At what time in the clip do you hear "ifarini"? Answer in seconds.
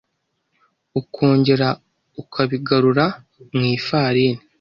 3.77-4.41